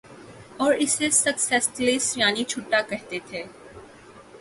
[0.57, 3.43] اور اسے سیکستیلیس یعنی چھٹا کہتے تھے